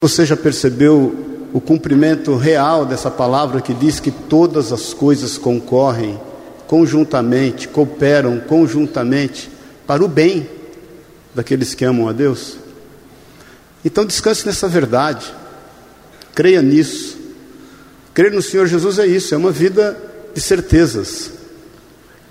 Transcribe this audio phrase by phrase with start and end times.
[0.00, 6.16] Você já percebeu o cumprimento real dessa palavra que diz que todas as coisas concorrem
[6.68, 9.50] conjuntamente, cooperam conjuntamente
[9.88, 10.48] para o bem
[11.34, 12.58] daqueles que amam a Deus?
[13.84, 15.34] Então descanse nessa verdade,
[16.32, 17.18] creia nisso.
[18.14, 20.00] Crer no Senhor Jesus é isso, é uma vida
[20.32, 21.32] de certezas.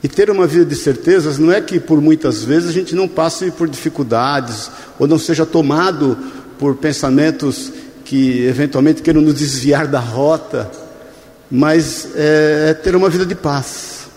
[0.02, 3.10] E ter uma vida de certezas não é que por muitas vezes a gente não
[3.10, 6.18] passe por dificuldades ou não seja tomado
[6.60, 7.72] por pensamentos
[8.04, 10.72] que eventualmente queiram nos desviar da rota,
[11.52, 14.08] mas é, é ter uma vida de paz.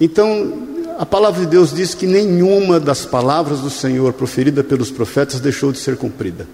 [0.00, 5.40] Então, a palavra de Deus diz que nenhuma das palavras do Senhor proferida pelos profetas
[5.40, 6.46] deixou de ser cumprida.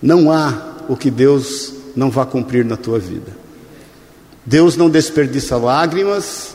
[0.00, 3.36] Não há o que Deus não vá cumprir na tua vida.
[4.46, 6.54] Deus não desperdiça lágrimas,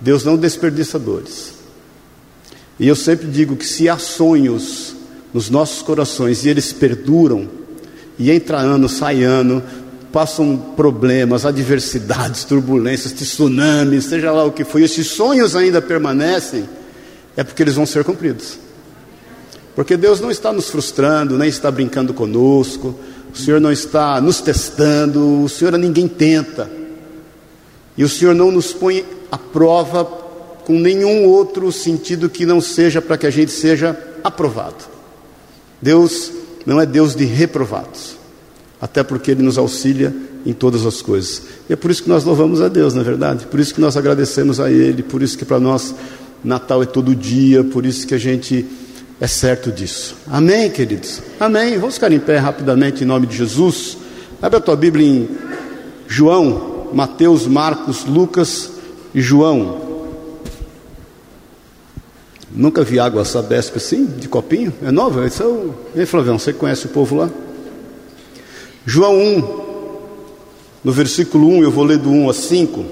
[0.00, 1.54] Deus não desperdiça dores.
[2.80, 4.94] E eu sempre digo que se há sonhos
[5.32, 7.48] nos nossos corações e eles perduram,
[8.18, 9.62] e entra ano, sai ano,
[10.12, 16.68] passam problemas, adversidades, turbulências, tsunamis, seja lá o que for, e esses sonhos ainda permanecem,
[17.36, 18.58] é porque eles vão ser cumpridos.
[19.74, 22.98] Porque Deus não está nos frustrando, nem está brincando conosco,
[23.32, 26.68] o Senhor não está nos testando, o Senhor a ninguém tenta.
[27.96, 33.00] E o Senhor não nos põe à prova com nenhum outro sentido que não seja
[33.00, 34.97] para que a gente seja aprovado.
[35.80, 36.32] Deus
[36.66, 38.18] não é Deus de reprovados
[38.80, 40.14] até porque Ele nos auxilia
[40.46, 41.42] em todas as coisas.
[41.68, 43.46] E é por isso que nós louvamos a Deus, não é verdade?
[43.46, 45.94] Por isso que nós agradecemos a Ele, por isso que para nós
[46.42, 48.64] Natal é todo dia, por isso que a gente
[49.20, 50.14] é certo disso.
[50.28, 51.20] Amém, queridos?
[51.40, 51.76] Amém.
[51.76, 53.98] Vamos ficar em pé rapidamente em nome de Jesus.
[54.40, 55.28] Abre a tua Bíblia em
[56.06, 58.70] João, Mateus, Marcos, Lucas
[59.12, 59.87] e João.
[62.58, 64.74] Nunca vi água sabespe assim, de copinho?
[64.82, 65.24] É nova?
[65.24, 65.72] Esse é o...
[66.04, 67.30] Flavião, você conhece o povo lá?
[68.84, 69.60] João 1,
[70.82, 72.84] no versículo 1, eu vou ler do 1 a 5.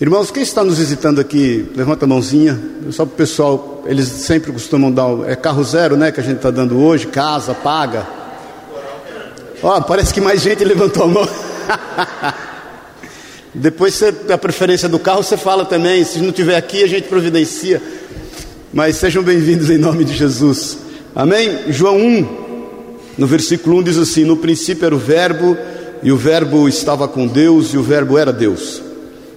[0.00, 2.60] Irmãos, quem está nos visitando aqui, levanta a mãozinha.
[2.92, 5.08] Só para o pessoal, eles sempre costumam dar.
[5.28, 6.12] É carro zero, né?
[6.12, 8.06] Que a gente está dando hoje, casa, paga.
[9.60, 11.28] Ó, oh, parece que mais gente levantou a mão.
[13.54, 16.04] Depois, você, a preferência do carro, você fala também.
[16.04, 17.80] Se não tiver aqui, a gente providencia.
[18.72, 20.78] Mas sejam bem-vindos em nome de Jesus.
[21.14, 21.56] Amém?
[21.68, 22.28] João 1,
[23.16, 25.56] no versículo 1 diz assim: No princípio era o Verbo,
[26.02, 28.82] e o Verbo estava com Deus, e o Verbo era Deus.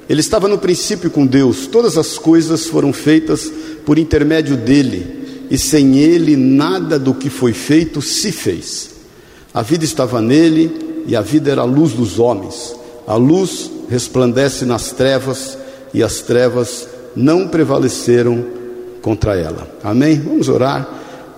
[0.09, 3.51] Ele estava no princípio com Deus, todas as coisas foram feitas
[3.85, 8.89] por intermédio dele, e sem ele nada do que foi feito se fez.
[9.53, 12.76] A vida estava nele, e a vida era a luz dos homens.
[13.07, 15.57] A luz resplandece nas trevas,
[15.93, 16.85] e as trevas
[17.15, 18.45] não prevaleceram
[19.01, 19.65] contra ela.
[19.81, 20.19] Amém?
[20.19, 20.85] Vamos orar.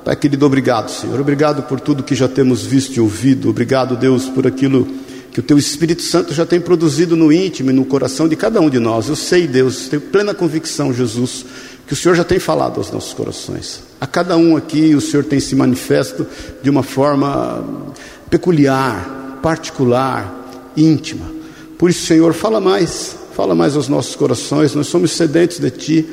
[0.04, 1.22] Pai querido, obrigado, Senhor.
[1.22, 3.50] Obrigado por tudo que já temos visto e ouvido.
[3.50, 4.88] Obrigado, Deus, por aquilo
[5.32, 8.60] que o Teu Espírito Santo já tem produzido no íntimo e no coração de cada
[8.60, 9.08] um de nós.
[9.08, 11.46] Eu sei, Deus, tenho plena convicção, Jesus,
[11.86, 13.84] que o Senhor já tem falado aos nossos corações.
[14.02, 16.26] A cada um aqui, o Senhor tem se manifesto
[16.64, 17.94] de uma forma
[18.30, 21.39] peculiar, particular, íntima.
[21.80, 24.76] Por isso, Senhor, fala mais, fala mais aos nossos corações.
[24.76, 26.06] Nós somos sedentes de Ti.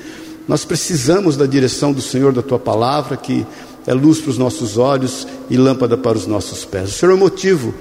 [0.47, 3.45] Nós precisamos da direção do Senhor, da Tua palavra, que
[3.85, 6.91] é luz para os nossos olhos e lâmpada para os nossos pés.
[6.91, 7.75] O Senhor é o motivo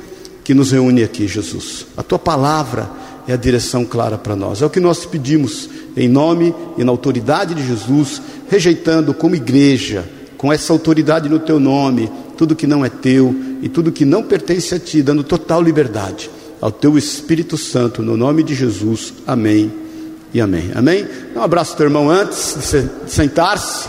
[0.44, 1.86] que nos reúne aqui, Jesus.
[1.96, 2.90] A tua palavra
[3.28, 4.64] é a direção clara para nós.
[4.64, 8.20] É o que nós pedimos em nome e na autoridade de Jesus,
[8.50, 10.10] rejeitando como igreja,
[10.40, 14.24] com essa autoridade no teu nome, tudo que não é teu e tudo que não
[14.24, 16.32] pertence a ti, dando total liberdade
[16.66, 19.14] ao teu Espírito Santo, no nome de Jesus.
[19.28, 19.72] Amém
[20.34, 20.72] e amém.
[20.74, 21.08] Amém?
[21.36, 23.88] Um abraço ao teu irmão antes de sentar-se.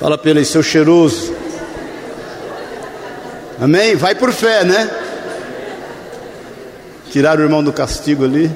[0.00, 1.34] Fala para ele, seu cheiroso.
[3.60, 3.94] Amém?
[3.94, 4.90] Vai por fé, né?
[7.10, 8.50] Tirar o irmão do castigo ali.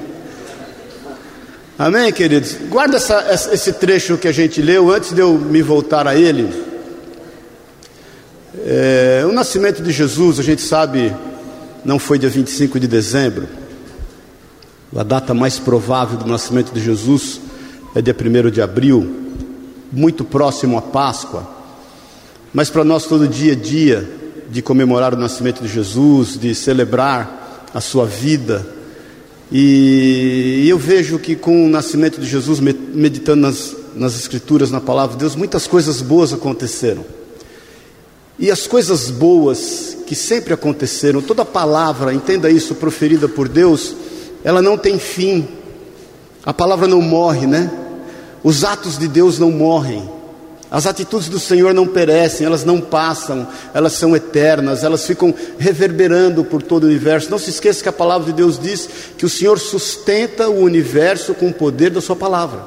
[1.77, 2.55] Amém, queridos?
[2.69, 6.68] Guarda essa, esse trecho que a gente leu antes de eu me voltar a ele.
[8.57, 11.15] É, o nascimento de Jesus, a gente sabe,
[11.85, 13.47] não foi dia 25 de dezembro.
[14.95, 17.39] A data mais provável do nascimento de Jesus
[17.93, 19.17] é dia 1 de abril
[19.91, 21.47] muito próximo à Páscoa,
[22.53, 24.09] mas para nós todo dia a dia
[24.49, 28.65] de comemorar o nascimento de Jesus, de celebrar a sua vida.
[29.51, 35.15] E eu vejo que com o nascimento de Jesus, meditando nas, nas Escrituras, na palavra
[35.15, 37.18] de Deus, muitas coisas boas aconteceram.
[38.39, 43.93] E as coisas boas que sempre aconteceram, toda palavra, entenda isso, proferida por Deus,
[44.45, 45.45] ela não tem fim.
[46.45, 47.69] A palavra não morre, né?
[48.41, 50.09] Os atos de Deus não morrem.
[50.71, 56.43] As atitudes do Senhor não perecem, elas não passam, elas são eternas, elas ficam reverberando
[56.43, 57.29] por todo o universo.
[57.29, 58.87] Não se esqueça que a palavra de Deus diz
[59.17, 62.63] que o Senhor sustenta o universo com o poder da Sua palavra.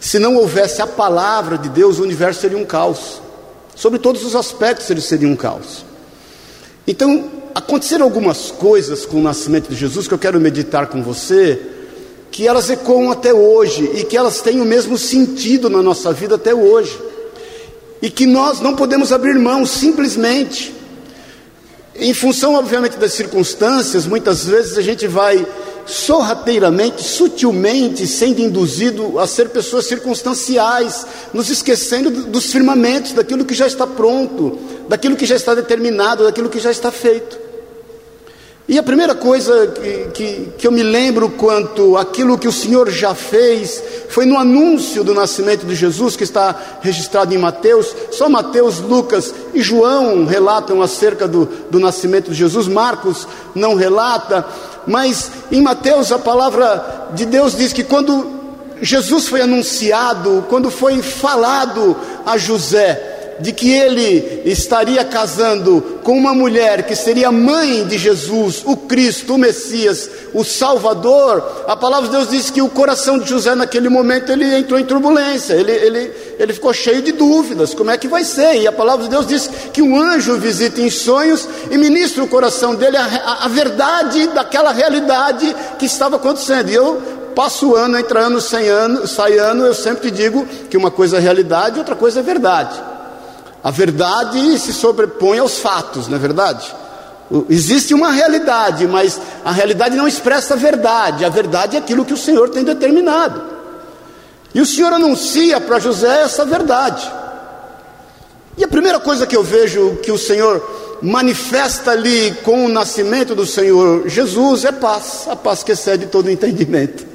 [0.00, 3.21] Se não houvesse a palavra de Deus, o universo seria um caos.
[3.74, 5.84] Sobre todos os aspectos, ele seria um caos.
[6.86, 11.60] Então, aconteceram algumas coisas com o nascimento de Jesus que eu quero meditar com você
[12.32, 16.36] que elas ecoam até hoje e que elas têm o mesmo sentido na nossa vida
[16.36, 16.98] até hoje.
[18.00, 20.74] E que nós não podemos abrir mão simplesmente.
[21.94, 25.46] Em função, obviamente, das circunstâncias, muitas vezes a gente vai
[25.86, 33.66] sorrateiramente, sutilmente, sendo induzido a ser pessoas circunstanciais, nos esquecendo dos firmamentos, daquilo que já
[33.66, 34.58] está pronto,
[34.88, 37.42] daquilo que já está determinado, daquilo que já está feito.
[38.68, 42.88] E a primeira coisa que, que, que, eu me lembro quanto aquilo que o Senhor
[42.90, 47.94] já fez foi no anúncio do nascimento de Jesus, que está registrado em Mateus.
[48.12, 54.46] Só Mateus, Lucas e João relatam acerca do, do nascimento de Jesus, Marcos não relata,
[54.86, 58.40] mas em Mateus a palavra de Deus diz que quando
[58.80, 61.96] Jesus foi anunciado, quando foi falado
[62.26, 68.62] a José, de que ele estaria casando com uma mulher que seria mãe de Jesus,
[68.64, 73.28] o Cristo, o Messias, o Salvador, a palavra de Deus diz que o coração de
[73.28, 77.90] José naquele momento ele entrou em turbulência, ele, ele, ele ficou cheio de dúvidas, como
[77.90, 78.60] é que vai ser?
[78.60, 82.28] E a palavra de Deus diz que um anjo visita em sonhos e ministra o
[82.28, 86.70] coração dele a, a, a verdade daquela realidade que estava acontecendo.
[86.70, 87.00] E eu
[87.34, 91.20] passo ano, entra ano, sem ano, sai ano, eu sempre digo que uma coisa é
[91.20, 92.91] realidade, outra coisa é verdade.
[93.62, 96.74] A verdade se sobrepõe aos fatos, não é verdade?
[97.48, 102.12] Existe uma realidade, mas a realidade não expressa a verdade, a verdade é aquilo que
[102.12, 103.42] o Senhor tem determinado.
[104.54, 107.10] E o Senhor anuncia para José essa verdade.
[108.58, 113.34] E a primeira coisa que eu vejo que o Senhor manifesta ali com o nascimento
[113.34, 117.06] do Senhor Jesus é paz, a paz que excede todo entendimento.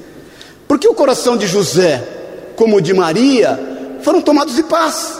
[0.66, 2.06] Porque o coração de José,
[2.56, 3.58] como o de Maria,
[4.02, 5.17] foram tomados de paz.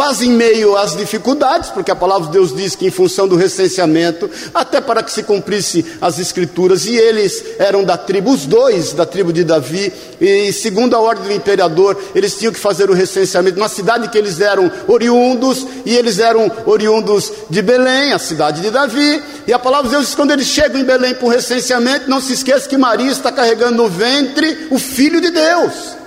[0.00, 3.36] Paz em meio às dificuldades, porque a palavra de Deus diz que, em função do
[3.36, 8.94] recenseamento, até para que se cumprisse as escrituras, e eles eram da tribo, os dois
[8.94, 12.94] da tribo de Davi, e segundo a ordem do imperador, eles tinham que fazer o
[12.94, 18.62] recenseamento na cidade que eles eram oriundos, e eles eram oriundos de Belém, a cidade
[18.62, 21.30] de Davi, e a palavra de Deus diz quando eles chegam em Belém para o
[21.30, 25.99] recenseamento, não se esqueça que Maria está carregando no ventre o Filho de Deus.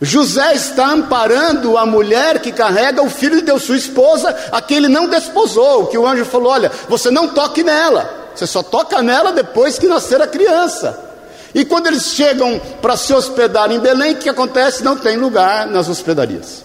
[0.00, 4.78] José está amparando a mulher que carrega o filho de Deus, sua esposa, a quem
[4.78, 5.86] ele não desposou.
[5.86, 9.86] Que o anjo falou: Olha, você não toque nela, você só toca nela depois que
[9.86, 10.98] nascer a criança.
[11.54, 14.82] E quando eles chegam para se hospedar em Belém, o que acontece?
[14.82, 16.64] Não tem lugar nas hospedarias.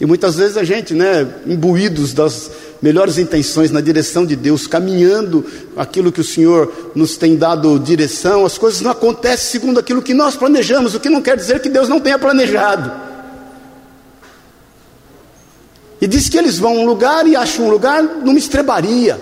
[0.00, 2.50] E muitas vezes a gente, né, imbuídos das
[2.80, 5.44] melhores intenções na direção de Deus, caminhando
[5.76, 10.14] aquilo que o Senhor nos tem dado direção, as coisas não acontecem segundo aquilo que
[10.14, 12.92] nós planejamos, o que não quer dizer que Deus não tenha planejado.
[16.00, 19.18] E diz que eles vão a um lugar e acham um lugar numa estrebaria.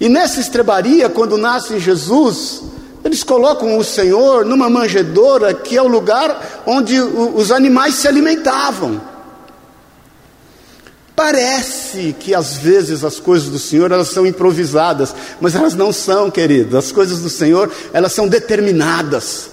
[0.00, 2.62] E nessa estrebaria, quando nasce Jesus,
[3.04, 9.00] eles colocam o Senhor numa manjedoura que é o lugar onde os animais se alimentavam.
[11.18, 16.30] Parece que às vezes as coisas do Senhor elas são improvisadas, mas elas não são,
[16.30, 16.78] querido.
[16.78, 19.50] As coisas do Senhor elas são determinadas.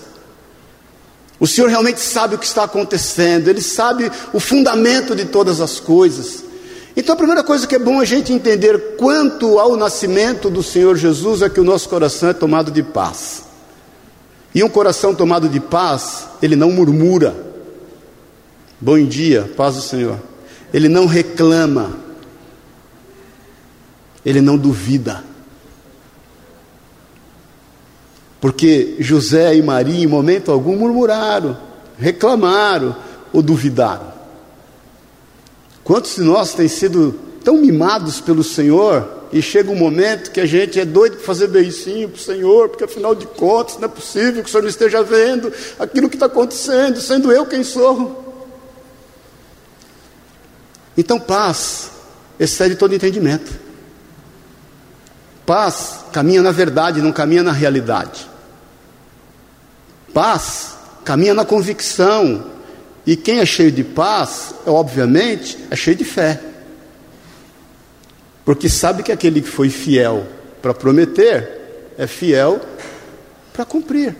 [1.39, 5.79] O Senhor realmente sabe o que está acontecendo, Ele sabe o fundamento de todas as
[5.79, 6.43] coisas.
[6.95, 10.95] Então a primeira coisa que é bom a gente entender quanto ao nascimento do Senhor
[10.95, 13.41] Jesus é que o nosso coração é tomado de paz.
[14.53, 17.35] E um coração tomado de paz, ele não murmura.
[18.79, 20.34] Bom dia, paz do Senhor
[20.73, 21.97] ele não reclama,
[24.25, 25.23] ele não duvida.
[28.41, 31.57] Porque José e Maria, em momento algum, murmuraram,
[31.97, 32.95] reclamaram
[33.33, 34.13] ou duvidaram.
[35.83, 40.45] Quantos de nós têm sido tão mimados pelo Senhor e chega um momento que a
[40.45, 43.87] gente é doido para fazer beicinho para o Senhor, porque afinal de contas não é
[43.87, 48.24] possível que o Senhor não esteja vendo aquilo que está acontecendo, sendo eu quem sou.
[50.97, 51.91] Então, paz
[52.39, 53.51] excede todo entendimento.
[55.45, 58.27] Paz caminha na verdade, não caminha na realidade.
[60.13, 62.51] Paz caminha na convicção.
[63.05, 66.41] E quem é cheio de paz, obviamente, é cheio de fé.
[68.43, 70.25] Porque sabe que aquele que foi fiel
[70.61, 72.59] para prometer, é fiel
[73.53, 74.15] para cumprir.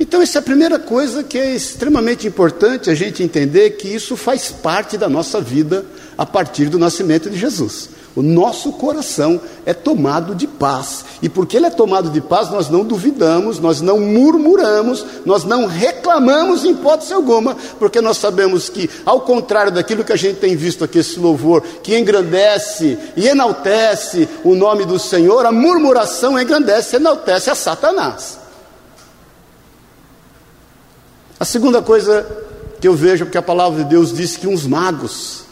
[0.00, 4.16] Então, essa é a primeira coisa que é extremamente importante a gente entender que isso
[4.16, 5.84] faz parte da nossa vida
[6.16, 7.90] a partir do nascimento de Jesus.
[8.14, 11.04] O nosso coração é tomado de paz.
[11.20, 15.66] E porque ele é tomado de paz, nós não duvidamos, nós não murmuramos, nós não
[15.66, 20.56] reclamamos em hipótese alguma, porque nós sabemos que, ao contrário daquilo que a gente tem
[20.56, 26.96] visto aqui, esse louvor, que engrandece e enaltece o nome do Senhor, a murmuração engrandece
[26.96, 28.47] e enaltece a Satanás.
[31.40, 32.26] A segunda coisa
[32.80, 35.44] que eu vejo, porque a palavra de Deus diz que uns magos,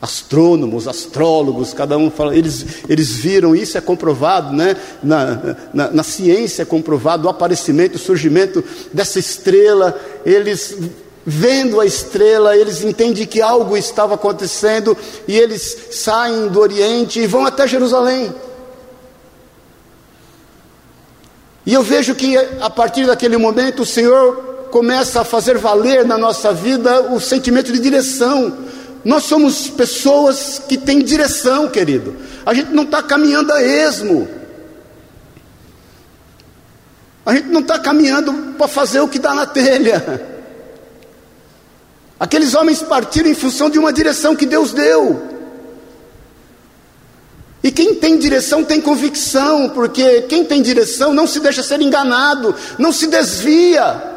[0.00, 4.76] astrônomos, astrólogos, cada um fala, eles, eles viram, isso é comprovado, né?
[5.02, 8.62] na, na, na ciência é comprovado, o aparecimento, o surgimento
[8.92, 10.76] dessa estrela, eles
[11.28, 17.26] vendo a estrela, eles entendem que algo estava acontecendo e eles saem do Oriente e
[17.26, 18.32] vão até Jerusalém.
[21.66, 26.18] E eu vejo que a partir daquele momento o Senhor começa a fazer valer na
[26.18, 28.56] nossa vida o sentimento de direção.
[29.04, 32.16] Nós somos pessoas que têm direção, querido.
[32.44, 34.28] A gente não está caminhando a esmo.
[37.24, 40.36] A gente não está caminhando para fazer o que dá na telha.
[42.18, 45.36] Aqueles homens partiram em função de uma direção que Deus deu.
[47.62, 52.54] E quem tem direção tem convicção, porque quem tem direção não se deixa ser enganado,
[52.78, 54.15] não se desvia.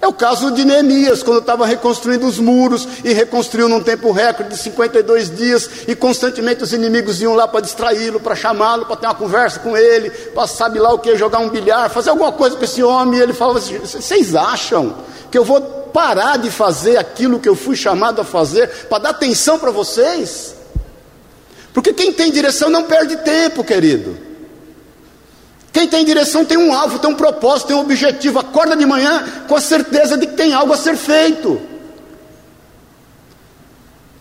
[0.00, 4.54] É o caso de Neemias, quando estava reconstruindo os muros e reconstruiu num tempo recorde
[4.54, 9.06] de 52 dias, e constantemente os inimigos iam lá para distraí-lo, para chamá-lo, para ter
[9.06, 12.54] uma conversa com ele, para sabe lá o que, jogar um bilhar, fazer alguma coisa
[12.54, 13.18] com esse homem.
[13.18, 14.94] E ele falava assim: Vocês acham
[15.32, 15.60] que eu vou
[15.92, 20.54] parar de fazer aquilo que eu fui chamado a fazer para dar atenção para vocês?
[21.74, 24.27] Porque quem tem direção não perde tempo, querido.
[25.78, 28.40] Quem tem direção tem um alvo, tem um propósito, tem um objetivo.
[28.40, 31.60] Acorda de manhã com a certeza de que tem algo a ser feito.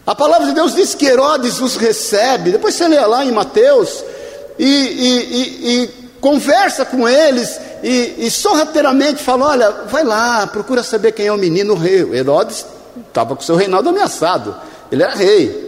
[0.05, 2.51] A palavra de Deus diz que Herodes os recebe.
[2.51, 4.03] Depois você lê lá em Mateus
[4.59, 5.87] e, e, e, e
[6.21, 11.73] conversa com eles e, sorrateiramente fala: Olha, vai lá, procura saber quem é o menino
[11.73, 12.07] rei.
[12.13, 12.67] Herodes
[13.07, 14.55] estava com seu reinado ameaçado,
[14.91, 15.67] ele era rei.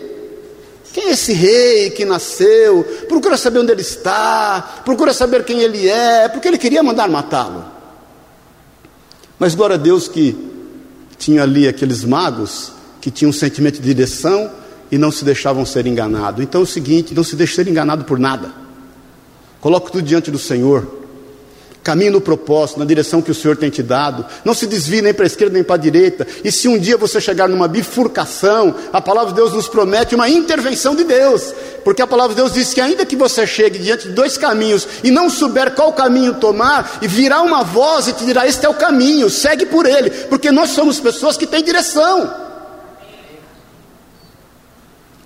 [0.93, 2.85] Quem é esse rei que nasceu?
[3.09, 7.65] Procura saber onde ele está, procura saber quem ele é, porque ele queria mandar matá-lo.
[9.39, 10.37] Mas glória a Deus que
[11.17, 14.51] tinha ali aqueles magos que tinham um sentimento de direção
[14.91, 16.43] e não se deixavam ser enganados.
[16.43, 18.53] Então é o seguinte: não se deixe ser enganado por nada.
[19.59, 20.98] Coloque tudo diante do Senhor.
[21.83, 24.25] Caminhe no propósito, na direção que o Senhor tem te dado.
[24.43, 26.27] Não se desvie nem para a esquerda nem para a direita.
[26.43, 30.29] E se um dia você chegar numa bifurcação, a palavra de Deus nos promete uma
[30.29, 31.53] intervenção de Deus.
[31.83, 34.87] Porque a palavra de Deus diz que ainda que você chegue diante de dois caminhos
[35.03, 38.69] e não souber qual caminho tomar, e virá uma voz e te dirá: Este é
[38.69, 40.09] o caminho, segue por ele.
[40.09, 42.48] Porque nós somos pessoas que têm direção.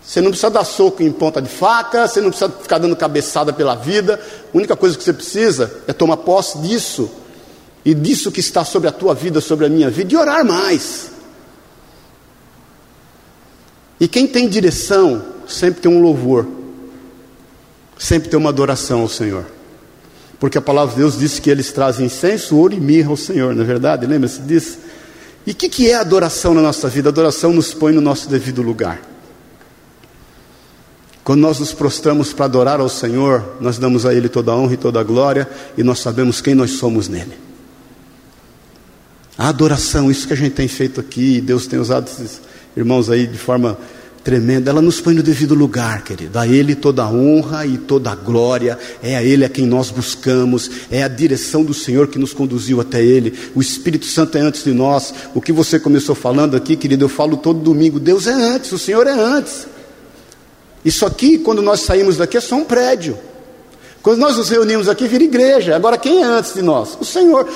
[0.05, 3.53] Você não precisa dar soco em ponta de faca, você não precisa ficar dando cabeçada
[3.53, 4.19] pela vida.
[4.53, 7.09] A única coisa que você precisa é tomar posse disso
[7.85, 11.11] e disso que está sobre a tua vida, sobre a minha vida, e orar mais.
[13.97, 16.45] E quem tem direção, sempre tem um louvor,
[17.97, 19.45] sempre tem uma adoração ao Senhor.
[20.37, 23.55] Porque a palavra de Deus diz que eles trazem incenso, ouro e mirra ao Senhor,
[23.55, 24.05] não é verdade?
[24.05, 24.79] Lembra-se disso?
[25.47, 27.07] E o que, que é adoração na nossa vida?
[27.07, 29.12] Adoração nos põe no nosso devido lugar.
[31.23, 34.73] Quando nós nos prostramos para adorar ao Senhor, nós damos a Ele toda a honra
[34.73, 37.33] e toda a glória e nós sabemos quem nós somos nele.
[39.37, 42.41] A adoração, isso que a gente tem feito aqui, Deus tem usado esses
[42.75, 43.77] irmãos aí de forma
[44.23, 46.37] tremenda, ela nos põe no devido lugar, querido.
[46.37, 49.91] A Ele toda a honra e toda a glória, é a Ele a quem nós
[49.91, 53.33] buscamos, é a direção do Senhor que nos conduziu até Ele.
[53.55, 55.13] O Espírito Santo é antes de nós.
[55.33, 58.79] O que você começou falando aqui, querido, eu falo todo domingo: Deus é antes, o
[58.79, 59.72] Senhor é antes.
[60.83, 63.17] Isso aqui, quando nós saímos daqui, é só um prédio.
[64.03, 65.77] Quando nós nos reunimos aqui, vira igreja.
[65.77, 66.97] Agora, quem é antes de nós?
[66.99, 67.47] O Senhor.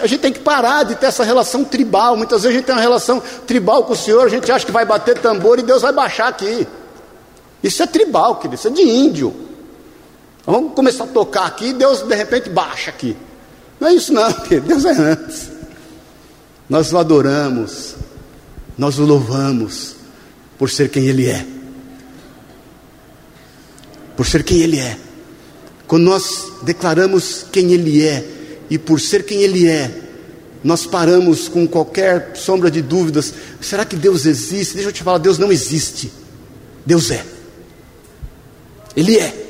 [0.00, 2.16] A gente tem que parar de ter essa relação tribal.
[2.16, 4.70] Muitas vezes a gente tem uma relação tribal com o Senhor, a gente acha que
[4.70, 6.64] vai bater tambor e Deus vai baixar aqui.
[7.64, 9.34] Isso é tribal, querido, isso é de índio.
[10.46, 13.16] Vamos começar a tocar aqui e Deus de repente baixa aqui.
[13.80, 14.68] Não é isso não, querido.
[14.68, 15.50] Deus é antes.
[16.68, 17.96] Nós o adoramos,
[18.78, 19.96] nós o louvamos
[20.56, 21.53] por ser quem Ele é
[24.16, 24.98] por ser quem Ele é.
[25.86, 28.24] Quando nós declaramos quem Ele é,
[28.70, 30.02] e por ser quem Ele é,
[30.62, 34.74] nós paramos com qualquer sombra de dúvidas: será que Deus existe?
[34.74, 36.10] Deixa eu te falar, Deus não existe,
[36.86, 37.24] Deus é,
[38.96, 39.44] Ele é.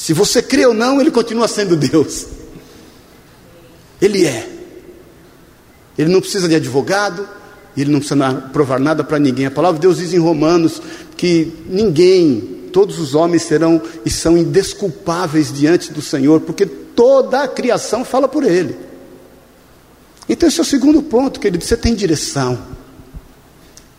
[0.00, 2.26] Se você crê ou não, ele continua sendo Deus.
[4.00, 4.48] Ele é.
[5.98, 7.28] Ele não precisa de advogado,
[7.82, 9.46] ele não precisa provar nada para ninguém.
[9.46, 10.80] A palavra de Deus diz em Romanos
[11.16, 17.48] que ninguém, todos os homens serão e são indesculpáveis diante do Senhor, porque toda a
[17.48, 18.76] criação fala por ele.
[20.28, 21.64] Então, esse é o segundo ponto, querido.
[21.64, 22.58] Você tem direção.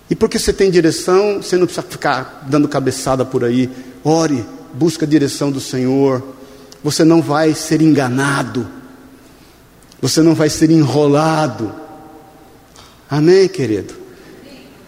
[0.09, 3.69] E porque você tem direção, você não precisa ficar dando cabeçada por aí.
[4.03, 6.23] Ore, busca a direção do Senhor.
[6.83, 8.67] Você não vai ser enganado.
[10.01, 11.80] Você não vai ser enrolado.
[13.11, 13.93] Amém, querido?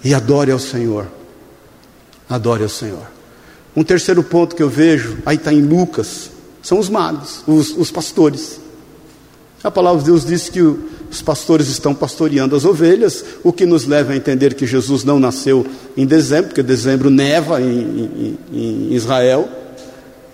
[0.01, 1.07] E adore ao Senhor.
[2.29, 3.05] Adore ao Senhor.
[3.75, 7.91] Um terceiro ponto que eu vejo, aí está em Lucas, são os magos, os, os
[7.91, 8.61] pastores.
[9.61, 13.85] A palavra de Deus diz que os pastores estão pastoreando as ovelhas, o que nos
[13.85, 15.65] leva a entender que Jesus não nasceu
[15.97, 19.49] em dezembro, porque dezembro neva em, em, em Israel.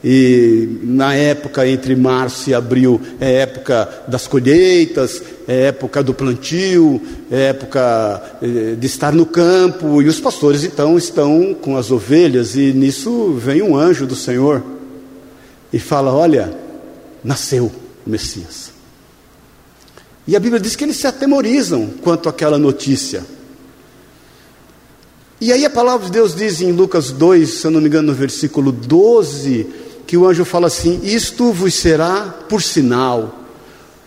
[0.04, 7.02] E na época entre março e abril é época das colheitas, é época do plantio,
[7.30, 12.56] é época eh, de estar no campo, e os pastores então estão com as ovelhas,
[12.56, 14.64] e nisso vem um anjo do Senhor
[15.74, 16.54] e fala: Olha,
[17.22, 17.70] nasceu
[18.06, 18.72] o Messias.
[20.26, 23.26] E a Bíblia diz que eles se atemorizam quanto àquela notícia.
[25.42, 28.10] E aí a palavra de Deus diz em Lucas 2, se eu não me engano,
[28.10, 29.66] no versículo 12,
[30.10, 33.46] que o anjo fala assim: Isto vos será por sinal.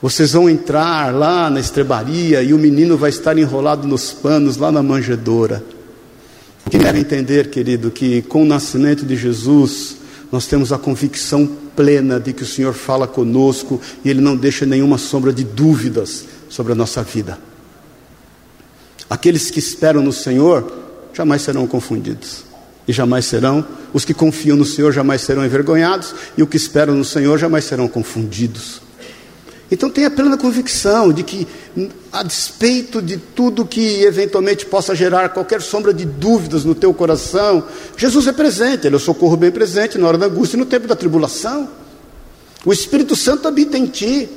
[0.03, 4.73] Vocês vão entrar lá na estrebaria e o menino vai estar enrolado nos panos lá
[4.73, 5.65] na manjedoura.
[6.69, 9.99] Quero entender, querido, que com o nascimento de Jesus,
[10.33, 14.67] nós temos a convicção plena de que o Senhor fala conosco e Ele não deixa
[14.67, 17.39] nenhuma sombra de dúvidas sobre a nossa vida.
[19.09, 20.67] Aqueles que esperam no Senhor
[21.15, 22.51] jamais serão confundidos
[22.87, 26.95] e jamais serão, os que confiam no Senhor jamais serão envergonhados, e os que esperam
[26.95, 28.81] no Senhor jamais serão confundidos.
[29.71, 31.47] Então tenha plena convicção de que,
[32.13, 37.65] a despeito de tudo que eventualmente possa gerar qualquer sombra de dúvidas no teu coração,
[37.97, 40.67] Jesus é presente, Ele é o socorro bem presente na hora da angústia e no
[40.67, 41.69] tempo da tribulação.
[42.67, 44.29] O Espírito Santo habita em ti,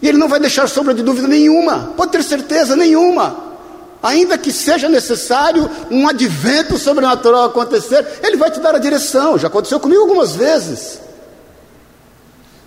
[0.00, 3.51] e Ele não vai deixar sombra de dúvida nenhuma, pode ter certeza nenhuma
[4.02, 9.38] ainda que seja necessário um advento sobrenatural acontecer, Ele vai te dar a direção.
[9.38, 11.00] Já aconteceu comigo algumas vezes.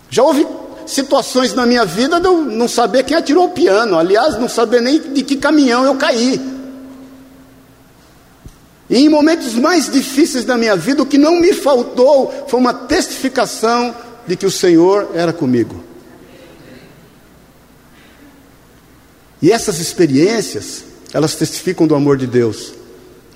[0.09, 0.47] Já houve
[0.85, 4.81] situações na minha vida de eu não saber quem atirou o piano, aliás, não saber
[4.81, 6.39] nem de que caminhão eu caí.
[8.89, 12.73] E em momentos mais difíceis da minha vida, o que não me faltou foi uma
[12.73, 13.93] testificação
[14.27, 15.83] de que o Senhor era comigo.
[19.41, 20.84] E essas experiências
[21.15, 22.73] elas testificam do amor de Deus.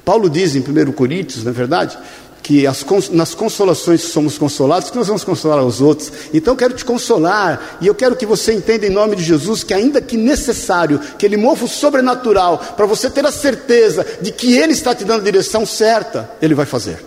[0.03, 1.97] Paulo diz em 1 Coríntios, não é verdade?
[2.43, 6.11] Que as, nas consolações somos consolados, que nós vamos consolar aos outros.
[6.33, 9.73] Então quero te consolar, e eu quero que você entenda em nome de Jesus que,
[9.73, 14.57] ainda que necessário, que Ele mova o sobrenatural, para você ter a certeza de que
[14.57, 16.99] Ele está te dando a direção certa, Ele vai fazer.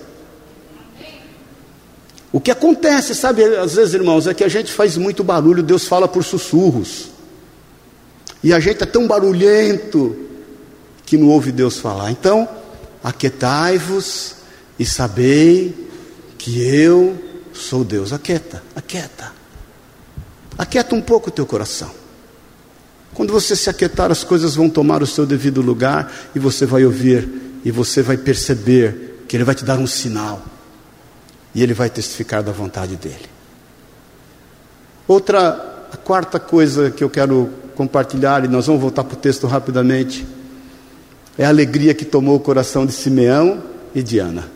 [2.32, 5.86] O que acontece, sabe, às vezes, irmãos, é que a gente faz muito barulho, Deus
[5.86, 7.10] fala por sussurros.
[8.42, 10.31] E a gente é tão barulhento,
[11.04, 12.10] que não ouve Deus falar.
[12.10, 12.48] Então,
[13.02, 14.36] aquietai-vos
[14.78, 15.88] e sabei
[16.38, 17.16] que eu
[17.52, 18.12] sou Deus.
[18.12, 19.32] Aquieta, aquieta.
[20.56, 21.90] Aquieta um pouco o teu coração.
[23.14, 26.84] Quando você se aquietar, as coisas vão tomar o seu devido lugar e você vai
[26.84, 27.28] ouvir
[27.64, 30.42] e você vai perceber que Ele vai te dar um sinal
[31.54, 33.30] e Ele vai testificar da vontade dEle.
[35.06, 39.46] Outra, a quarta coisa que eu quero compartilhar, e nós vamos voltar para o texto
[39.46, 40.26] rapidamente
[41.36, 43.62] é a alegria que tomou o coração de Simeão
[43.94, 44.48] e de Ana.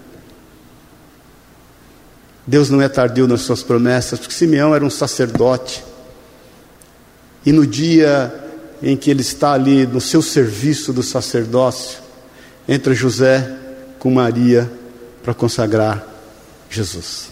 [2.46, 5.84] Deus não é tardio nas suas promessas, porque Simeão era um sacerdote.
[7.44, 8.32] E no dia
[8.82, 11.98] em que ele está ali no seu serviço do sacerdócio,
[12.68, 13.56] entra José
[13.98, 14.70] com Maria
[15.22, 16.06] para consagrar
[16.68, 17.30] Jesus.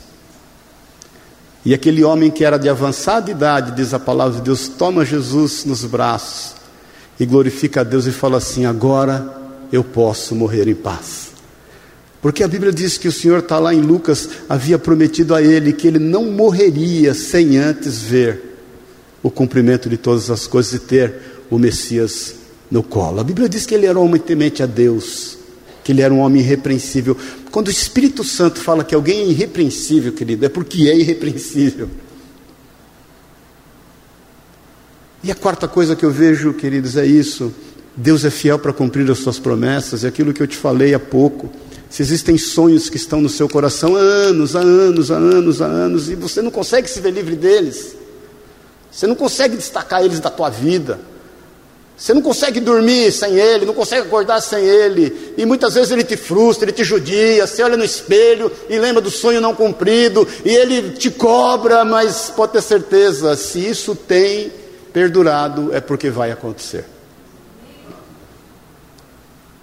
[1.64, 5.64] E aquele homem que era de avançada idade, diz a palavra de Deus, toma Jesus
[5.64, 6.63] nos braços
[7.18, 11.32] e glorifica a Deus e fala assim: agora eu posso morrer em paz.
[12.20, 15.74] Porque a Bíblia diz que o Senhor está lá em Lucas, havia prometido a ele
[15.74, 18.56] que ele não morreria sem antes ver
[19.22, 21.14] o cumprimento de todas as coisas e ter
[21.50, 22.34] o Messias
[22.70, 23.20] no colo.
[23.20, 25.36] A Bíblia diz que ele era um homem temente a Deus,
[25.82, 27.16] que ele era um homem irrepreensível.
[27.50, 31.90] Quando o Espírito Santo fala que alguém é irrepreensível, querido, é porque é irrepreensível.
[35.24, 37.50] E a quarta coisa que eu vejo, queridos, é isso.
[37.96, 41.00] Deus é fiel para cumprir as suas promessas, é aquilo que eu te falei há
[41.00, 41.50] pouco.
[41.88, 45.64] Se existem sonhos que estão no seu coração há anos, há anos, há anos, há
[45.64, 47.96] anos, e você não consegue se ver livre deles,
[48.92, 51.00] você não consegue destacar eles da tua vida.
[51.96, 56.04] Você não consegue dormir sem ele, não consegue acordar sem ele, e muitas vezes ele
[56.04, 57.46] te frustra, ele te judia.
[57.46, 62.30] Você olha no espelho e lembra do sonho não cumprido, e ele te cobra, mas
[62.36, 64.52] pode ter certeza, se isso tem
[64.94, 66.84] perdurado, é porque vai acontecer.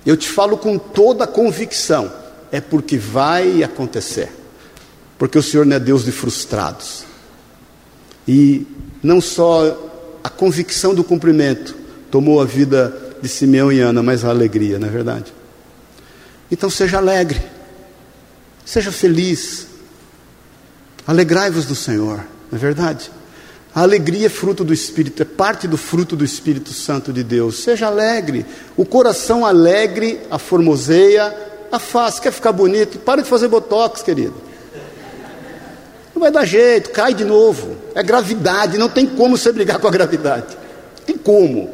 [0.05, 2.11] Eu te falo com toda convicção,
[2.51, 4.29] é porque vai acontecer,
[5.17, 7.05] porque o Senhor não é Deus de frustrados,
[8.27, 8.67] e
[9.01, 11.75] não só a convicção do cumprimento,
[12.11, 15.33] tomou a vida de Simeão e Ana, mas a alegria, não é verdade?
[16.51, 17.41] Então seja alegre,
[18.65, 19.67] seja feliz,
[21.07, 22.17] alegrai-vos do Senhor,
[22.51, 23.09] não é verdade?
[23.73, 27.63] A alegria é fruto do Espírito, é parte do fruto do Espírito Santo de Deus.
[27.63, 31.33] Seja alegre, o coração alegre a formoseia
[31.71, 32.21] a face.
[32.21, 32.99] Quer ficar bonito?
[32.99, 34.35] Para de fazer botox, querido.
[36.13, 37.77] Não vai dar jeito, cai de novo.
[37.95, 40.57] É gravidade, não tem como você brigar com a gravidade.
[41.05, 41.69] Tem como.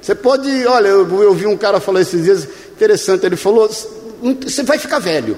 [0.00, 4.62] Você pode, olha, eu, eu vi um cara falar esses dias, interessante, ele falou: você
[4.62, 5.36] vai ficar velho.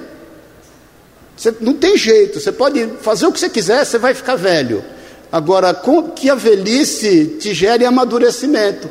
[1.34, 4.84] Você, não tem jeito, você pode fazer o que você quiser, você vai ficar velho.
[5.30, 5.74] Agora,
[6.14, 8.88] que a velhice te gere amadurecimento.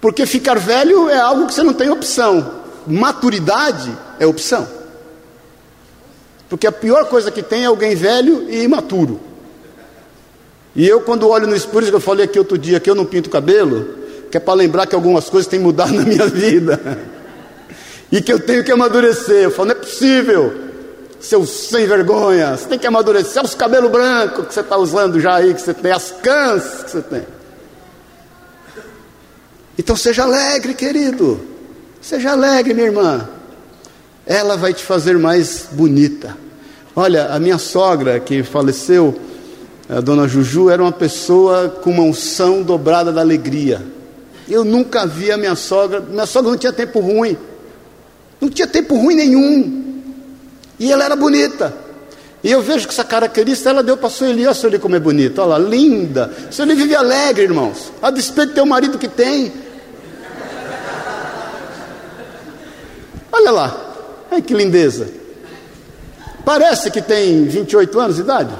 [0.00, 2.62] Porque ficar velho é algo que você não tem opção.
[2.86, 4.66] Maturidade é opção.
[6.48, 9.20] Porque a pior coisa que tem é alguém velho e imaturo.
[10.74, 13.30] E eu, quando olho no espelho, eu falei aqui outro dia que eu não pinto
[13.30, 13.96] cabelo,
[14.30, 16.80] que é para lembrar que algumas coisas têm mudado na minha vida.
[18.10, 19.44] E que eu tenho que amadurecer.
[19.44, 20.52] Eu falo, não é possível,
[21.22, 22.56] seu sem vergonha.
[22.56, 25.72] Você tem que amadurecer os cabelos brancos que você está usando já aí, que você
[25.72, 27.22] tem, as cãs que você tem.
[29.78, 31.40] Então seja alegre, querido.
[32.00, 33.28] Seja alegre, minha irmã.
[34.26, 36.36] Ela vai te fazer mais bonita.
[36.94, 39.18] Olha, a minha sogra que faleceu,
[39.88, 43.80] a dona Juju, era uma pessoa com uma unção dobrada da alegria.
[44.48, 47.38] Eu nunca vi a minha sogra, minha sogra não tinha tempo ruim,
[48.40, 49.82] não tinha tempo ruim nenhum,
[50.82, 51.72] e ela era bonita.
[52.42, 54.96] E eu vejo que essa característica ela deu para a Sueli, olha a Sueli como
[54.96, 56.28] é bonita, olha lá, linda.
[56.50, 59.52] Sueli vive alegre, irmãos, a despeito de ter marido que tem.
[63.30, 63.94] Olha lá,
[64.28, 65.08] ai que lindeza.
[66.44, 68.52] Parece que tem 28 anos de idade.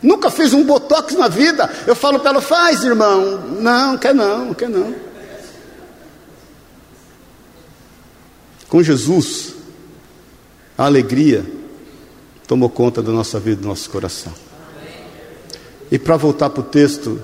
[0.00, 1.68] Nunca fez um botox na vida.
[1.84, 3.38] Eu falo para ela, faz, irmão.
[3.60, 4.94] Não, quer não, quer não.
[8.68, 9.55] Com Jesus,
[10.76, 11.44] a alegria
[12.46, 14.32] tomou conta da nossa vida, do nosso coração.
[15.90, 17.20] E para voltar para o texto,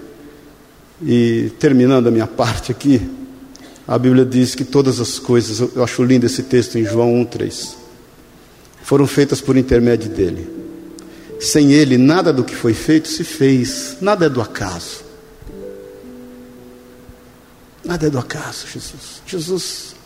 [1.04, 3.10] e terminando a minha parte aqui,
[3.86, 7.74] a Bíblia diz que todas as coisas, eu acho lindo esse texto em João 1,3,
[8.82, 10.48] foram feitas por intermédio dele.
[11.40, 15.02] Sem Ele, nada do que foi feito se fez, nada é do acaso.
[17.84, 19.22] Nada é do acaso, Jesus.
[19.26, 19.96] Jesus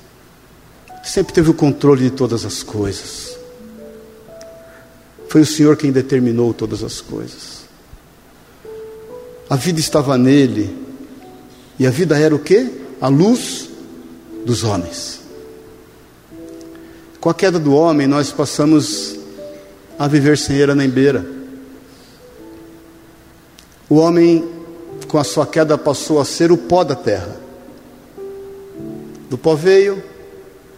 [1.05, 3.36] sempre teve o controle de todas as coisas.
[5.37, 7.67] Foi o Senhor quem determinou todas as coisas.
[9.51, 10.75] A vida estava nele,
[11.79, 12.73] e a vida era o que?
[13.03, 13.69] A luz
[14.47, 15.21] dos homens.
[17.21, 19.15] Com a queda do homem, nós passamos
[19.99, 21.27] a viver sem eira nem beira.
[23.91, 24.43] O homem,
[25.07, 27.37] com a sua queda, passou a ser o pó da terra.
[29.29, 30.03] Do pó veio,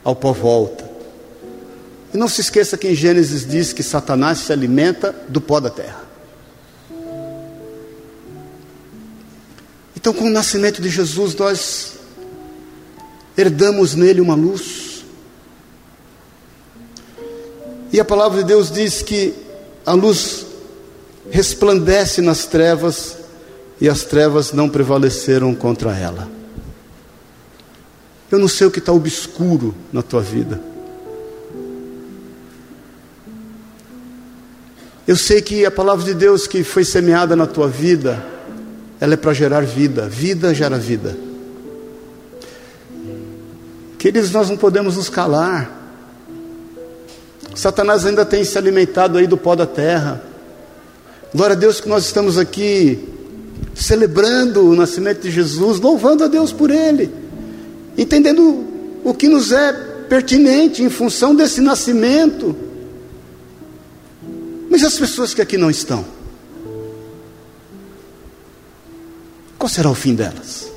[0.03, 0.88] ao pó volta.
[2.13, 5.71] E não se esqueça que em Gênesis diz que Satanás se alimenta do pó da
[5.71, 6.09] terra.
[9.95, 11.95] Então, com o nascimento de Jesus, nós
[13.37, 15.05] herdamos nele uma luz.
[17.93, 19.35] E a palavra de Deus diz que
[19.85, 20.47] a luz
[21.31, 23.19] resplandece nas trevas
[23.81, 26.29] e as trevas não prevaleceram contra ela.
[28.31, 30.61] Eu não sei o que está obscuro na tua vida.
[35.09, 38.23] Eu sei que a palavra de Deus que foi semeada na tua vida,
[39.01, 40.07] ela é para gerar vida.
[40.07, 41.17] Vida gera vida.
[43.99, 45.97] Queridos, nós não podemos nos calar.
[47.55, 50.23] Satanás ainda tem se alimentado aí do pó da terra.
[51.35, 53.09] Glória a Deus que nós estamos aqui
[53.75, 57.11] celebrando o nascimento de Jesus, louvando a Deus por ele,
[57.97, 58.63] entendendo
[59.03, 59.73] o que nos é
[60.07, 62.68] pertinente em função desse nascimento.
[64.71, 66.05] Mas as pessoas que aqui não estão,
[69.59, 70.71] qual será o fim delas?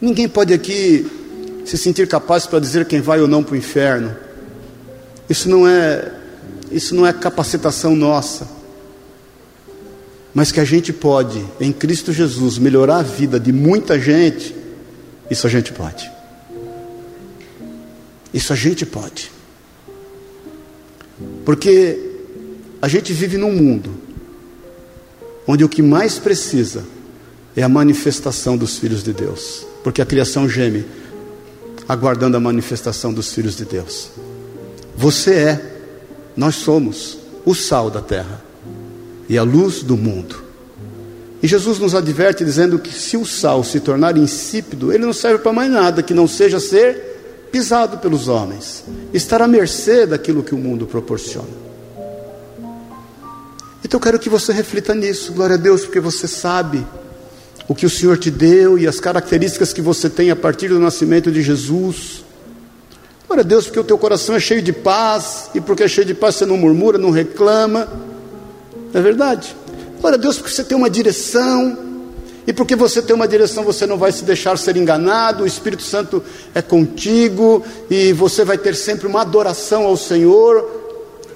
[0.00, 1.06] Ninguém pode aqui
[1.64, 4.16] se sentir capaz para dizer quem vai ou não para o inferno.
[5.28, 6.12] Isso não é
[6.70, 8.48] isso não é capacitação nossa.
[10.32, 14.54] Mas que a gente pode, em Cristo Jesus, melhorar a vida de muita gente,
[15.28, 16.10] isso a gente pode.
[18.32, 19.30] Isso a gente pode.
[21.44, 22.09] Porque
[22.80, 23.90] a gente vive num mundo
[25.46, 26.84] onde o que mais precisa
[27.56, 30.84] é a manifestação dos filhos de Deus, porque a criação geme
[31.88, 34.10] aguardando a manifestação dos filhos de Deus.
[34.96, 35.60] Você é,
[36.36, 38.42] nós somos o sal da terra
[39.28, 40.36] e a luz do mundo.
[41.42, 45.38] E Jesus nos adverte dizendo que se o sal se tornar insípido, ele não serve
[45.38, 50.54] para mais nada que não seja ser pisado pelos homens, estar à mercê daquilo que
[50.54, 51.69] o mundo proporciona.
[53.84, 56.86] Então eu quero que você reflita nisso, glória a Deus, porque você sabe
[57.66, 60.78] o que o Senhor te deu e as características que você tem a partir do
[60.78, 62.24] nascimento de Jesus.
[63.26, 66.06] Glória a Deus, porque o teu coração é cheio de paz, e porque é cheio
[66.06, 67.88] de paz você não murmura, não reclama.
[68.92, 69.56] Não é verdade?
[70.00, 71.78] Glória a Deus, porque você tem uma direção,
[72.46, 75.84] e porque você tem uma direção, você não vai se deixar ser enganado, o Espírito
[75.84, 80.79] Santo é contigo, e você vai ter sempre uma adoração ao Senhor,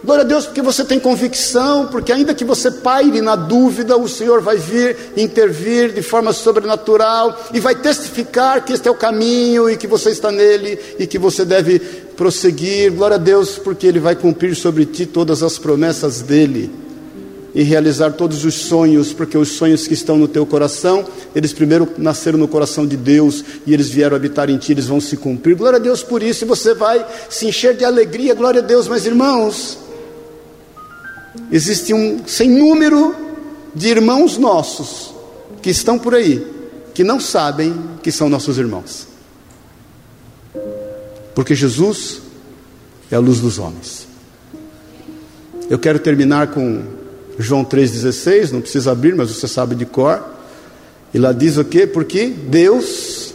[0.05, 4.07] Glória a Deus porque você tem convicção, porque ainda que você paire na dúvida, o
[4.07, 9.69] Senhor vai vir intervir de forma sobrenatural e vai testificar que este é o caminho
[9.71, 12.93] e que você está nele e que você deve prosseguir.
[12.93, 16.71] Glória a Deus porque ele vai cumprir sobre ti todas as promessas dele
[17.55, 21.03] e realizar todos os sonhos, porque os sonhos que estão no teu coração,
[21.35, 25.01] eles primeiro nasceram no coração de Deus e eles vieram habitar em ti, eles vão
[25.01, 25.55] se cumprir.
[25.55, 28.35] Glória a Deus por isso, e você vai se encher de alegria.
[28.35, 29.84] Glória a Deus, meus irmãos.
[31.51, 33.15] Existe um sem número
[33.75, 35.13] de irmãos nossos
[35.61, 36.47] que estão por aí,
[36.95, 39.09] que não sabem que são nossos irmãos.
[41.35, 42.21] Porque Jesus
[43.11, 44.07] é a luz dos homens.
[45.69, 46.83] Eu quero terminar com
[47.39, 50.23] João 3,16, não precisa abrir, mas você sabe de cor.
[51.13, 51.87] E lá diz o quê?
[51.87, 53.35] Porque Deus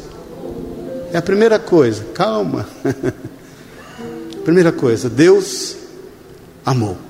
[1.12, 2.67] é a primeira coisa, calma.
[4.45, 5.75] primeira coisa, Deus
[6.65, 7.08] amou.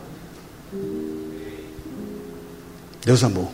[3.06, 3.52] Deus amou.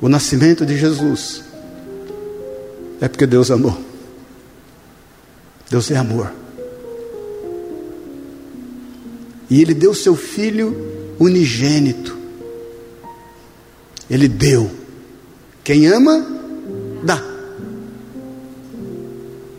[0.00, 1.42] O nascimento de Jesus
[3.00, 3.76] é porque Deus amou.
[5.70, 6.32] Deus é amor.
[9.50, 10.76] E Ele deu seu Filho
[11.18, 12.16] unigênito.
[14.08, 14.70] Ele deu.
[15.64, 16.24] Quem ama,
[17.02, 17.22] dá.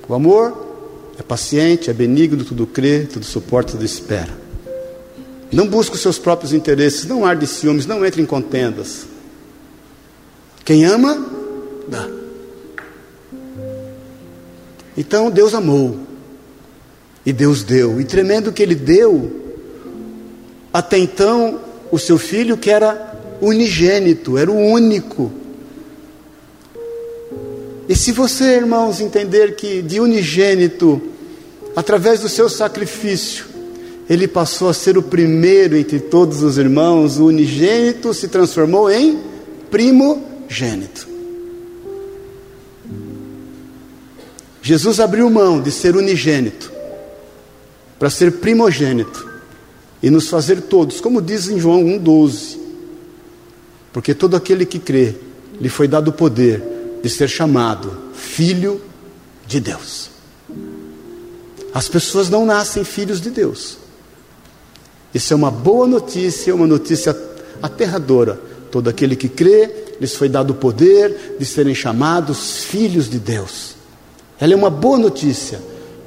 [0.08, 0.68] O amor
[1.20, 4.49] é paciente, é benigno, tudo crê, tudo suporta, tudo espera.
[5.52, 9.08] Não busque os seus próprios interesses, não arde ciúmes, não entre em contendas.
[10.64, 11.26] Quem ama,
[11.88, 12.08] dá.
[14.96, 15.98] Então Deus amou,
[17.26, 19.40] e Deus deu, e tremendo que Ele deu,
[20.72, 21.60] até então,
[21.92, 25.32] o seu filho que era unigênito, era o único.
[27.88, 31.02] E se você, irmãos, entender que de unigênito,
[31.76, 33.46] através do seu sacrifício,
[34.10, 39.20] ele passou a ser o primeiro entre todos os irmãos, o unigênito se transformou em
[39.70, 41.08] primogênito.
[44.62, 46.72] Jesus abriu mão de ser unigênito
[48.00, 49.28] para ser primogênito
[50.02, 52.58] e nos fazer todos, como diz em João 1,12,
[53.92, 55.16] porque todo aquele que crê
[55.60, 56.64] lhe foi dado o poder
[57.02, 58.82] de ser chamado filho
[59.48, 60.10] de Deus.
[61.74, 63.79] As pessoas não nascem filhos de Deus,
[65.14, 67.16] isso é uma boa notícia, uma notícia
[67.62, 68.40] aterradora.
[68.72, 69.70] Todo aquele que crê,
[70.00, 73.76] lhes foi dado o poder de serem chamados filhos de Deus.
[74.40, 75.60] Ela é uma boa notícia,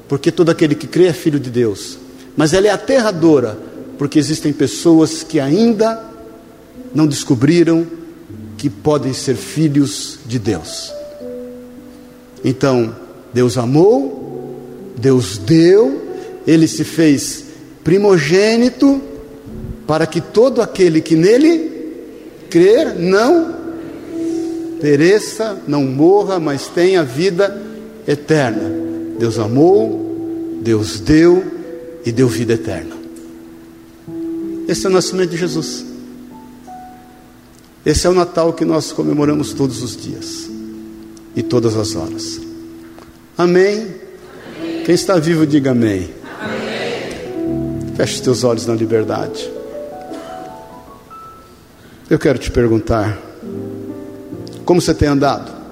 [0.08, 1.98] porque todo aquele que crê é filho de Deus.
[2.36, 3.58] Mas ela é aterradora,
[3.98, 6.02] porque existem pessoas que ainda
[6.94, 7.86] não descobriram
[8.56, 10.92] que podem ser filhos de Deus.
[12.44, 12.94] Então,
[13.34, 16.00] Deus amou, Deus deu,
[16.46, 17.41] Ele se fez
[17.84, 19.00] primogênito,
[19.86, 21.70] para que todo aquele que nele
[22.48, 23.62] crer não
[24.80, 27.60] pereça, não morra, mas tenha vida
[28.06, 28.70] eterna.
[29.18, 31.44] Deus amou, Deus deu
[32.04, 32.96] e deu vida eterna.
[34.66, 35.84] Esse é o nascimento de Jesus.
[37.84, 40.48] Esse é o Natal que nós comemoramos todos os dias
[41.34, 42.40] e todas as horas.
[43.36, 43.94] Amém?
[44.60, 44.82] amém.
[44.84, 46.21] Quem está vivo, diga amém.
[47.96, 49.50] Feche os teus olhos na liberdade.
[52.09, 53.18] Eu quero te perguntar:
[54.64, 55.62] como você tem andado?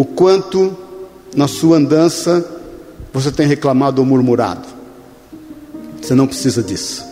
[0.00, 0.74] o quanto
[1.36, 2.42] na sua andança
[3.12, 4.66] você tem reclamado ou murmurado.
[6.00, 7.04] Você não precisa disso.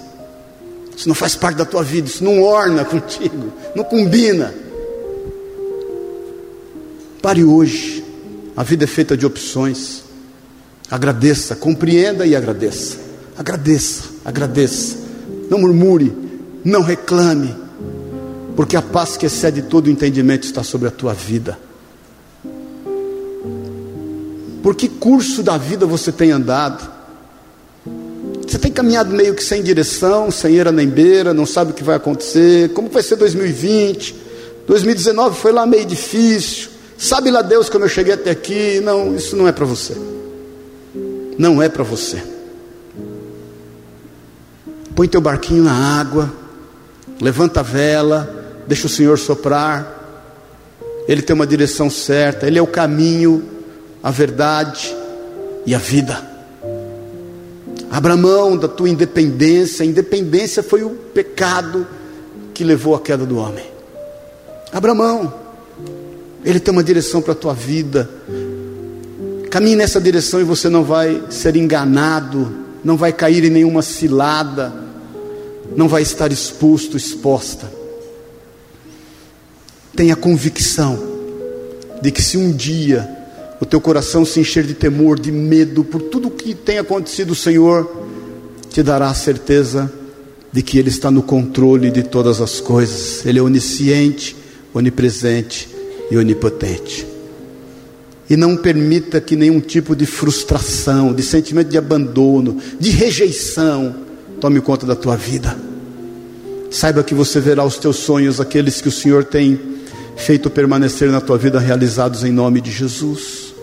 [0.96, 4.54] Isso não faz parte da tua vida, isso não orna contigo, não combina.
[7.20, 8.02] Pare hoje.
[8.56, 10.02] A vida é feita de opções.
[10.90, 12.98] Agradeça, compreenda e agradeça.
[13.36, 14.96] Agradeça, agradeça.
[15.50, 16.12] Não murmure,
[16.64, 17.54] não reclame,
[18.56, 21.58] porque a paz que excede todo entendimento está sobre a tua vida.
[24.62, 26.90] Por que curso da vida você tem andado?
[28.46, 31.84] Você tem caminhado meio que sem direção, sem era nem beira, não sabe o que
[31.84, 34.14] vai acontecer, como vai ser 2020?
[34.66, 36.70] 2019 foi lá meio difícil.
[36.96, 38.80] Sabe lá Deus como eu cheguei até aqui?
[38.80, 39.94] Não, isso não é para você.
[41.38, 42.22] Não é para você.
[44.94, 46.32] Põe teu barquinho na água,
[47.20, 49.96] levanta a vela, deixa o Senhor soprar.
[51.06, 53.44] Ele tem uma direção certa, ele é o caminho,
[54.02, 54.94] a verdade
[55.64, 56.28] e a vida.
[57.90, 59.82] Abra mão da tua independência.
[59.82, 61.86] A independência foi o pecado
[62.52, 63.64] que levou à queda do homem.
[64.72, 65.32] Abra mão.
[66.44, 68.08] Ele tem uma direção para a tua vida.
[69.50, 72.52] Caminhe nessa direção e você não vai ser enganado,
[72.84, 74.72] não vai cair em nenhuma cilada,
[75.74, 77.70] não vai estar exposto, exposta.
[79.96, 80.98] Tenha convicção
[82.02, 83.08] de que se um dia
[83.60, 87.30] o teu coração se encher de temor, de medo por tudo o que tem acontecido,
[87.30, 88.06] o Senhor
[88.68, 89.90] te dará a certeza
[90.52, 94.36] de que Ele está no controle de todas as coisas, Ele é onisciente,
[94.72, 95.68] onipresente
[96.10, 97.17] e onipotente.
[98.28, 103.94] E não permita que nenhum tipo de frustração, de sentimento de abandono, de rejeição,
[104.40, 105.56] tome conta da tua vida.
[106.70, 109.58] Saiba que você verá os teus sonhos, aqueles que o Senhor tem
[110.16, 113.54] feito permanecer na tua vida, realizados em nome de Jesus.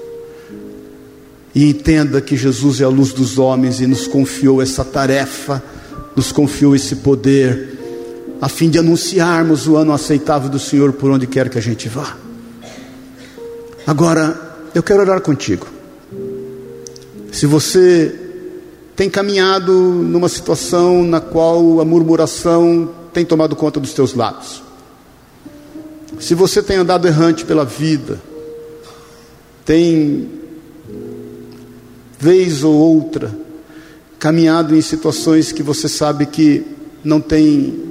[1.53, 5.61] E entenda que Jesus é a luz dos homens e nos confiou essa tarefa,
[6.15, 7.77] nos confiou esse poder,
[8.41, 11.87] a fim de anunciarmos o ano aceitável do Senhor por onde quer que a gente
[11.87, 12.17] vá.
[13.85, 14.44] Agora,
[14.75, 15.65] eu quero orar contigo.
[17.31, 18.13] Se você
[18.93, 24.61] tem caminhado numa situação na qual a murmuração tem tomado conta dos teus lábios,
[26.19, 28.21] se você tem andado errante pela vida,
[29.63, 30.29] tem,
[32.19, 33.33] vez ou outra,
[34.19, 36.65] caminhado em situações que você sabe que
[37.01, 37.81] não tem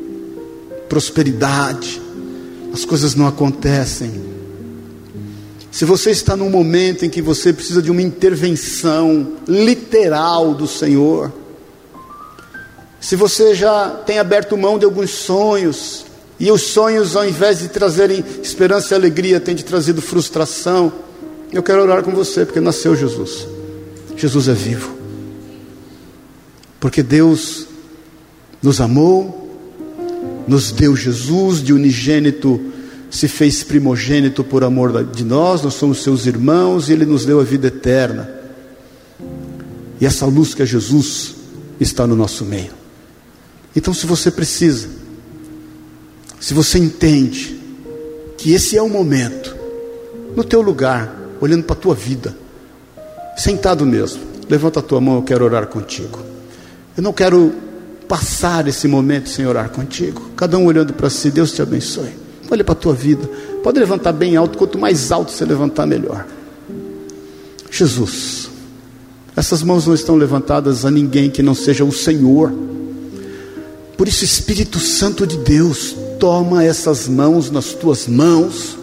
[0.86, 2.00] prosperidade,
[2.74, 4.33] as coisas não acontecem,
[5.74, 11.32] se você está num momento em que você precisa de uma intervenção literal do Senhor,
[13.00, 16.06] se você já tem aberto mão de alguns sonhos,
[16.38, 20.92] e os sonhos, ao invés de trazerem esperança e alegria, têm te trazido frustração,
[21.50, 23.44] eu quero orar com você, porque nasceu Jesus.
[24.16, 24.94] Jesus é vivo.
[26.78, 27.66] Porque Deus
[28.62, 29.58] nos amou,
[30.46, 32.73] nos deu Jesus de unigênito
[33.14, 37.38] se fez primogênito por amor de nós, nós somos seus irmãos e ele nos deu
[37.38, 38.28] a vida eterna.
[40.00, 41.36] E essa luz que é Jesus
[41.78, 42.72] está no nosso meio.
[43.74, 44.88] Então, se você precisa,
[46.40, 47.56] se você entende
[48.36, 49.54] que esse é o momento,
[50.34, 52.36] no teu lugar, olhando para a tua vida,
[53.36, 56.18] sentado mesmo, levanta a tua mão, eu quero orar contigo.
[56.96, 57.54] Eu não quero
[58.08, 60.30] passar esse momento sem orar contigo.
[60.34, 62.23] Cada um olhando para si, Deus te abençoe.
[62.54, 63.28] Olha para a tua vida.
[63.64, 66.24] Pode levantar bem alto, quanto mais alto você levantar, melhor.
[67.68, 68.48] Jesus,
[69.34, 72.52] essas mãos não estão levantadas a ninguém que não seja o Senhor.
[73.98, 78.78] Por isso, Espírito Santo de Deus, toma essas mãos nas tuas mãos.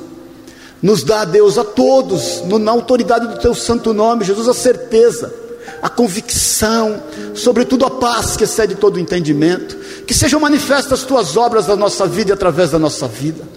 [0.81, 5.33] Nos dá, Deus, a todos, na autoridade do teu santo nome, Jesus, a certeza,
[5.81, 7.01] a convicção,
[7.33, 9.77] sobretudo a paz que excede todo o entendimento
[10.11, 13.47] que sejam manifestas as tuas obras na nossa vida e através da nossa vida.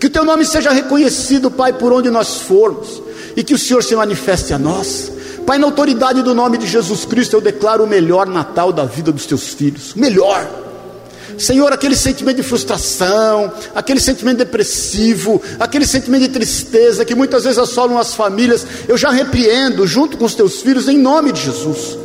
[0.00, 3.02] Que o teu nome seja reconhecido, Pai, por onde nós formos,
[3.36, 5.12] e que o Senhor se manifeste a nós.
[5.46, 9.12] Pai, na autoridade do nome de Jesus Cristo, eu declaro o melhor Natal da vida
[9.12, 9.92] dos teus filhos.
[9.94, 10.48] Melhor.
[11.36, 17.58] Senhor, aquele sentimento de frustração, aquele sentimento depressivo, aquele sentimento de tristeza que muitas vezes
[17.58, 21.98] assolam as famílias, eu já repreendo junto com os teus filhos em nome de Jesus.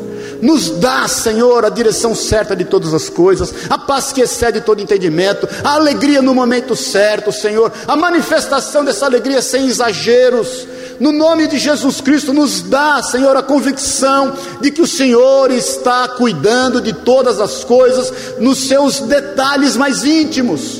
[0.45, 4.79] Nos dá, Senhor, a direção certa de todas as coisas, a paz que excede todo
[4.79, 10.67] entendimento, a alegria no momento certo, Senhor, a manifestação dessa alegria sem exageros.
[10.99, 16.09] No nome de Jesus Cristo, nos dá, Senhor, a convicção de que o Senhor está
[16.09, 20.79] cuidando de todas as coisas nos seus detalhes mais íntimos.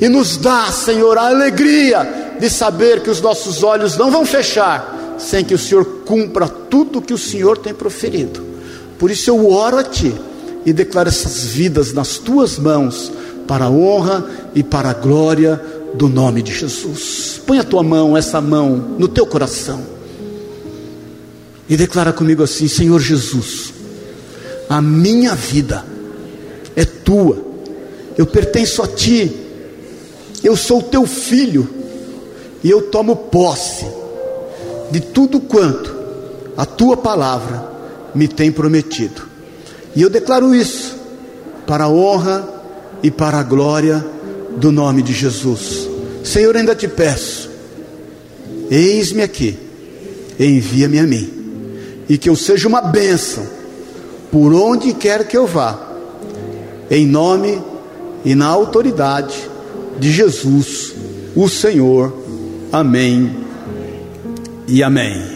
[0.00, 4.95] E nos dá, Senhor, a alegria de saber que os nossos olhos não vão fechar
[5.18, 8.42] sem que o Senhor cumpra tudo que o Senhor tem proferido.
[8.98, 10.14] Por isso eu oro a Ti
[10.64, 13.12] e declaro essas vidas nas Tuas mãos,
[13.46, 15.60] para a honra e para a glória
[15.94, 17.40] do nome de Jesus.
[17.46, 19.96] Põe a tua mão, essa mão, no teu coração
[21.68, 23.72] e declara comigo assim: Senhor Jesus,
[24.68, 25.84] a minha vida
[26.74, 27.38] é tua,
[28.16, 29.32] eu pertenço a ti,
[30.42, 31.68] eu sou teu filho
[32.62, 33.86] e eu tomo posse
[34.90, 35.94] de tudo quanto
[36.56, 37.70] a tua palavra
[38.14, 39.22] me tem prometido.
[39.94, 40.96] E eu declaro isso
[41.66, 42.48] para a honra
[43.02, 44.04] e para a glória
[44.56, 45.88] do nome de Jesus.
[46.24, 47.50] Senhor, ainda te peço,
[48.70, 49.56] eis-me aqui,
[50.38, 51.30] envia-me a mim,
[52.08, 53.46] e que eu seja uma bênção
[54.30, 55.78] por onde quer que eu vá,
[56.90, 57.62] em nome
[58.24, 59.36] e na autoridade
[59.98, 60.94] de Jesus,
[61.34, 62.12] o Senhor.
[62.72, 63.45] Amém
[64.68, 65.35] e amém.